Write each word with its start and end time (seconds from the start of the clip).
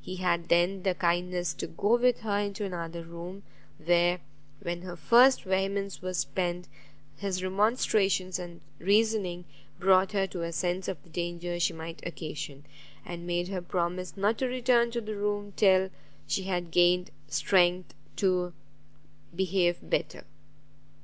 He 0.00 0.14
had 0.18 0.48
then 0.48 0.84
the 0.84 0.94
kindness 0.94 1.52
to 1.54 1.66
go 1.66 1.96
with 1.98 2.20
her 2.20 2.38
into 2.38 2.64
another 2.64 3.02
room, 3.02 3.42
where, 3.84 4.20
when 4.60 4.82
her 4.82 4.94
first 4.94 5.42
vehemence 5.42 6.00
was 6.00 6.18
spent, 6.18 6.68
his 7.16 7.42
remonstrances 7.42 8.38
and 8.38 8.60
reasoning 8.78 9.44
brought 9.80 10.12
her 10.12 10.28
to 10.28 10.44
a 10.44 10.52
sense 10.52 10.86
of 10.86 11.02
the 11.02 11.08
danger 11.08 11.58
she 11.58 11.72
might 11.72 12.00
occasion, 12.06 12.64
and 13.04 13.26
made 13.26 13.48
her 13.48 13.60
promise 13.60 14.16
not 14.16 14.38
to 14.38 14.46
return 14.46 14.92
to 14.92 15.00
the 15.00 15.16
room 15.16 15.52
till 15.56 15.90
she 16.28 16.44
had 16.44 16.70
gained 16.70 17.10
strength 17.26 17.92
to 18.14 18.52
behave 19.34 19.78
better. 19.82 20.24